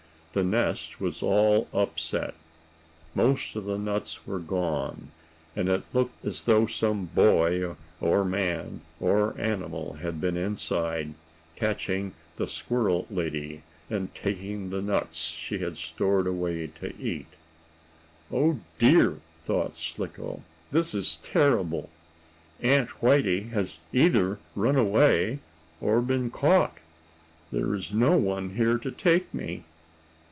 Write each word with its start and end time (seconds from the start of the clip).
The 0.33 0.43
nest 0.45 1.01
was 1.01 1.21
all 1.21 1.67
upset. 1.73 2.35
Most 3.13 3.57
of 3.57 3.65
the 3.65 3.77
nuts 3.77 4.25
were 4.25 4.39
gone, 4.39 5.11
and 5.57 5.67
it 5.67 5.83
looked 5.91 6.23
as 6.23 6.45
though 6.45 6.65
some 6.67 7.03
boy, 7.07 7.75
or 7.99 8.23
man, 8.23 8.79
or 9.01 9.35
animal 9.37 9.95
had 9.95 10.21
been 10.21 10.37
inside, 10.37 11.15
catching 11.57 12.13
the 12.37 12.47
squirrel 12.47 13.07
lady, 13.09 13.63
and 13.89 14.15
taking 14.15 14.69
the 14.69 14.81
nuts 14.81 15.19
she 15.31 15.59
had 15.59 15.75
stored 15.75 16.27
away 16.27 16.67
to 16.79 16.95
eat. 16.95 17.27
"Oh, 18.31 18.59
dear!" 18.79 19.17
thought 19.43 19.75
Slicko. 19.75 20.43
"This 20.71 20.95
is 20.95 21.17
terrible! 21.23 21.89
Aunt 22.61 22.89
Whitey 23.01 23.49
has 23.49 23.79
either 23.91 24.39
run 24.55 24.77
away, 24.77 25.39
or 25.81 25.99
been 26.01 26.31
caught. 26.31 26.77
There 27.51 27.75
is 27.75 27.91
no 27.93 28.15
one 28.15 28.55
here 28.55 28.77
to 28.77 28.91
take 28.91 29.33
me! 29.33 29.65